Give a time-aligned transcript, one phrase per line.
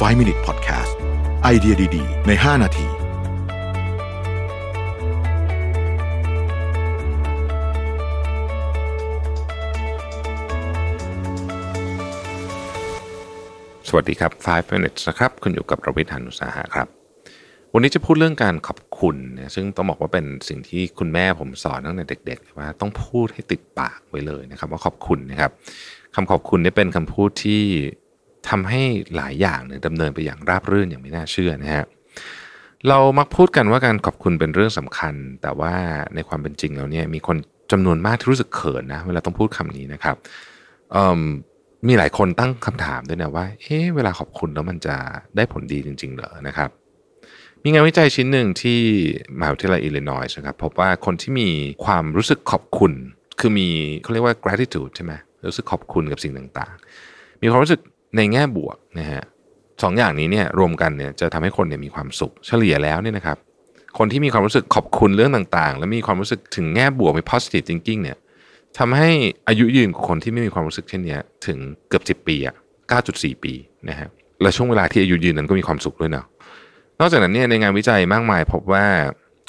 [0.00, 0.92] 5 Minute Podcast
[1.42, 2.86] ไอเดียดี ๆ ใน 5 นาที
[13.88, 16.88] สวัสดีครับ 5 minutes นะครับ คุณอยู่กับประวิทยานุสาหะครับ
[17.72, 25.50] วันนี้จะพูดเรื่องการขอบคุณนะซึ่งต้องบอกว่าเป็นสิ่งที่คุณแม่ผมสอนตั้งแต่เด็ก ๆ ว่าต้องพูดให้ติดปากไว้เลยนะครับ ว่าขอบคุณนะครับ
[26.14, 27.62] คำขอบคุณนี่เป็นคำพูดที่
[28.50, 28.82] ทำให้
[29.16, 31.84] หลายอย่างเนี่ยดำเนินไปอย่างราบรื่นอย่างไม่น่าเชื่อนะฮะ
[32.88, 35.74] เรามักพูดกันว่าการขอบคุณเป็นเรื่องสำคัญ แต่ว่า
[36.14, 37.36] ในความเป็นจริงแล้วเนี่ยมีคน
[37.72, 40.16] จำนวนมากที่รู้สึกเขินนะเวลาต้องพูดคำนี้นะครับ
[41.18, 41.20] ม
[41.88, 44.96] มีหลายคนตั้งคำถามด้วยนะว่าเอ๊ะเวลาขอบคุณแล้วมันจะ
[45.36, 46.70] ได้ผลดีจริง ๆ เหรอนะครับ
[47.64, 48.80] มีงานวิจัยชิ้นหนึ่งที่
[49.38, 51.48] มหาวิทยาลัยอิลลินอยส์นะครับพบว่าคนที่มี
[51.84, 52.92] ความรู้สึกขอบคุณ
[53.40, 53.68] คือมี
[54.02, 55.12] เขาเรียกว่า gratitude ใช่ไหม
[55.48, 57.80] รู้สึกขอบคุณกับสิ่งต่างๆ มีความรู้สึก
[58.16, 59.22] ในแง่บวกนะฮะ
[59.82, 63.36] สองอย่างนี้เนี่ยรวมกันเนี่ยจะทำให้คนเนี่ยมีความสุขเฉลี่ยแล้วเนี่ยนะครับ
[63.98, 68.18] คนที่มีความรู้สึกขอบคุณเรื่องต่างๆ และมีความรู้สึกถึงแง่บวกมี positive thinking เนี่ย
[68.78, 69.10] ทำให้
[69.48, 71.58] อายุยืนของคนที่ไม่มีความรู้สึกเช่นนี้ถึง
[71.88, 72.54] เกือบ 10 ปีอะ
[72.98, 73.52] 9.4 ปี
[73.88, 74.08] นะฮะ
[74.42, 76.26] และช่วงเวลาที่อายุยืนนั้นก็มีความสุขด้วยเนาะ
[77.00, 78.84] นอกจากนั้นเนี่ยในงานวิจัยมากมายพบว่า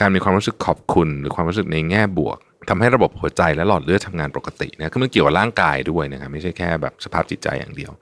[0.00, 2.38] การมีความรู้สึกขอบคุณ หรือความรู้สึกในแง่บวก
[2.70, 7.92] ทำให้ระบบหัวใจและหลอดเลือดทำงานปกตินะคือมันเกี่ยวกับร่างกายด้วยนะครับไม่ใช่แค่แบบสภาพจิตใจอย่างเดียว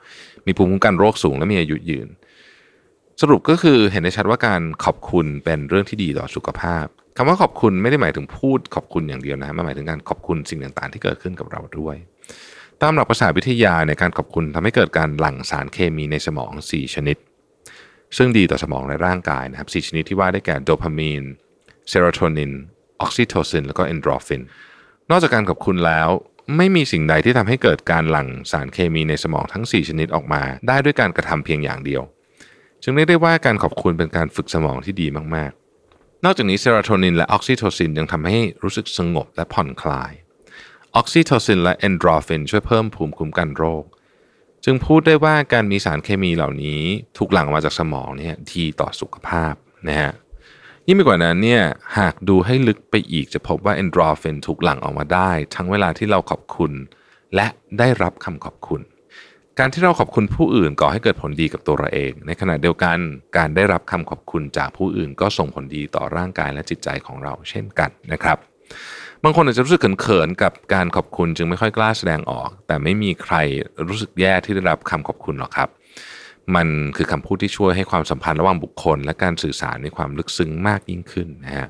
[0.47, 2.09] มีภูมิคุ้มกันโรคสูงและมีอายุยืน
[3.21, 11.97] สรุปก็คือเห็นได้ชัดว่าการขอบคุณเป็นเรื่องที่ดีต่อสุขภาพคำว่าขอบคุณไม่ได้หมายถึงพูดขอบคุณอย่างเดียวนะมันหมายถึงการขอบคุณสิ่งต่างๆ ที่เกิดขึ้นกับเราด้วย
[12.83, 17.17] ตามหลักภาษาวิทยาในการขอบคุณทำให้เกิดการหลั่งสารเคมีในสมอง 4 ชนิด
[18.17, 21.25] ซึ่งดีต่อสมองและร่างกายนะครับ 4 ชนิดที่ว่าได้แก่โดพามีน
[21.89, 22.53] เซโรโทนิน
[23.01, 24.43] ออกซิโทซินแล้วก็เอนดอร์ฟิน
[25.11, 26.09] นอกจากการขอบคุณแล้ว
[26.57, 32.03] ไม่มีสิ่งใดที่ทำให้เกิดการหลั่งสารเคมีในสมองทั้ง 4 ชนิดออกมา ได้ด้วยการกระทำเพียงอย่างเดียว
[32.83, 40.13] จึงเรียกได้ว่าการขอบคุณเป็นการฝึกสมองที่ดีมากๆ นอกจากนี้เซโรโทนินและออกซิโทซินยังทำให้รู้สึกสงบและผ่อนคลาย
[40.97, 43.85] ออกซิโทซินและเอนดอร์ฟินช่วยเพิ่มภูมิคุ้มกันโรค
[44.65, 46.83] จึงพูดได้ว่าการมีสารเคมีเหล่านี้
[47.17, 49.55] ถูกหลั่งมาจากสมองเนี่ยดีต่อสุขภาพ
[49.89, 50.13] นะฮะ
[50.93, 51.63] ยิ่งไปกว่านั้นเนี่ย
[51.99, 56.73] หากดูให้ลึกไปอีกจะพบว่าเอนโดรฟินถูกหลั่งออกมาได้ ทั้งเวลาที่เราขอบคุณ
[57.35, 57.47] และ
[57.79, 58.81] ได้รับคำขอบคุณ
[59.59, 62.99] การที่เราขอบคุณผู้อื่นก่อให้เกิดผลดีกับตัวเราเอง ในขณะเดียวกัน
[63.37, 68.39] การได้รับคำขอบคุณจากผู้อื่น ก็ส่งผลดีต่อร่างกายและจิตใจของเราเช่นกันนะครับ
[69.25, 73.35] บางคนอาจจะรู้สึกเขินๆกับการขอบคุณจึงไม่ค่อยกล้าแสดงออก แต่ไม่มีใคร
[73.87, 75.69] รู้สึกแย่ที่ได้รับคำขอบคุณหรอกครับ
[76.57, 81.69] มันคือคำพูดที่ช่วยให้ความสัมพันธ์ระหว่างบุคคล และการสื่อสารมีความลึกซึ้งมากยิ่งขึ้นนะฮะ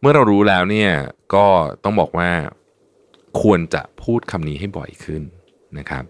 [0.00, 0.90] เมื่อเรารู้แล้วเนี่ย
[1.34, 1.46] ก็
[1.84, 2.30] ต้องบอกว่า
[3.40, 5.22] ควรจะพูดคำนี้ให้บ่อยขึ้น
[5.78, 6.04] นะครับ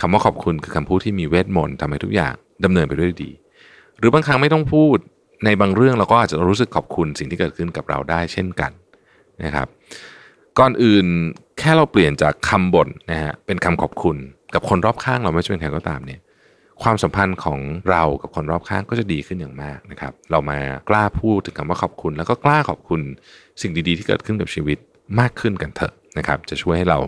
[0.00, 2.34] คำว่าขอบคุณคือคำพูดที่มีเวทมนต์ทำให้ทุกอย่าง
[2.64, 3.30] ดำเนินไปด้วยดี
[3.98, 4.96] หรือบางครั้งไม่ต้องพูด
[5.44, 8.72] ในบางเรื่องเราก็อาจจะรู้สึกขอบคุณสิ่งที่เกิดขึ้นกับเราได้เช่นกัน
[9.44, 9.68] นะครับ
[10.58, 11.06] ก่อนอื่น
[11.58, 14.16] แค่เราเปลี่ยนจากคำบ่นนะฮะเป็นคำขอบคุณ
[14.54, 16.20] กับคนรอบข้างเราไม่ใช่เป็นใครก็ตามเนี่ย
[16.82, 20.58] ความสัมพันธ์ของเรากับคนรอบข้างก็จะดีขึ้นอย่างมากนะครับ เรามา
[20.88, 23.00] กล้าพูดถึงคำว่าขอบคุณ แล้วก็กล้าขอบคุณ
[23.62, 24.78] สิ่งดีๆ ที่เกิดขึ้นกับชีวิต
[25.20, 26.98] มากขึ้นกันเถอะนะครับ จะช่วยให้เรา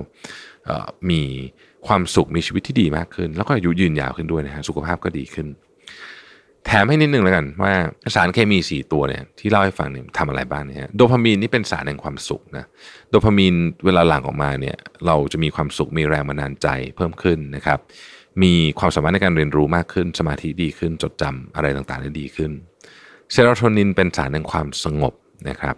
[1.10, 1.22] มี
[1.86, 5.46] ความสุขมีชีวิตที่ดีมากขึ้น แล้วก็อายุยืนยาวขึ้นด้วยนะฮะสุขภาพก็ดีขึ้น
[6.66, 7.72] แถมให้นิดนึงแล้วกันว่า
[8.14, 12.64] สารเคมี 4 ตัวเนี่ยที่เล่าให้ฟังเนี่ยทำอะไรบ้างเนี่ยโดพามีนนี่เป็นสารแห่งความสุขนะ
[13.10, 13.54] โดพามีน
[13.84, 14.76] เวลาหลั่งออกมาเนี่ย
[15.06, 17.78] เราจะมีความสุขมีแรงบันดาลใจเพิ่มขึ้นนะครับ
[18.42, 22.50] มีความสามารถในการเรียนรู้มากขึ้น สมาธิดีขึ้นจดจำอะไรต่างๆได้ดีขึ้น
[23.32, 25.14] เซโรโทนินเป็นสารแห่งความสงบ
[25.48, 25.76] นะครับ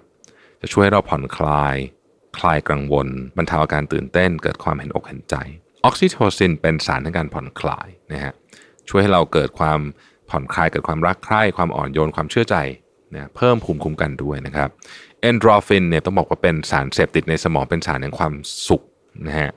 [0.61, 1.77] จะช่วยให้เราผ่อนคลาย
[2.39, 5.37] คลายกังวลบรรเทาอาการตื่นเต้น เกิดความเห็นอกเห็นใจ
[5.85, 8.33] ออกซิโทซินเป็นสารในการผ่อนคลายนะฮะ
[8.89, 9.81] ช่วยให้เราเกิดความ
[10.33, 12.57] ผ่อนคลายเกิดความรักใคร่ความอ่อนโยนความเชื่อใจ
[13.15, 14.69] นะเพิ่มภูมิคุ้มกันด้วยนะครับ
[15.21, 18.33] เอนโดรฟินเนี่ยต้องบอกว่าเป็นสารเสพติดในสมองเป็นสารแห่งความ
[18.69, 18.83] สุข
[19.27, 19.51] นะฮะ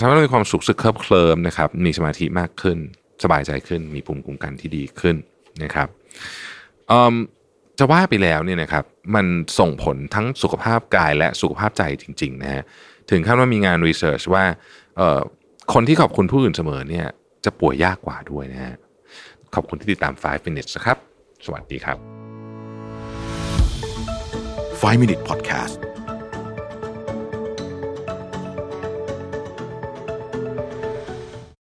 [0.00, 2.78] ทำให้เรามีความสุขสึกเคลิบเคลิมนะครับมีสมาธิมากขึ้น
[3.22, 5.16] สบายใจขึ้น มีภูมิคุ้มกันที่ดีขึ้น
[5.62, 5.88] นะครับ
[7.78, 8.84] จะว่าไปแล้วเนี่ยนะครับ
[9.14, 9.26] มัน
[9.58, 12.62] ส่งผลทั้งสุขภาพกายและสุขภาพใจจริงๆนะฮะ
[13.10, 14.44] ถึงขั้นว่ามีงานรีเสิร์ชว่า
[15.72, 17.06] คนที่ขอบคุณผู้อื่นเสมอเนี่ย
[17.44, 18.74] จะป่วยยากกว่าด้วยนะฮะ
[19.56, 20.98] ขอบคุณที่ติดตาม 5 minutes นะครับ
[21.44, 21.98] สวัสดีครับ
[24.80, 25.95] 5 Minute Podcast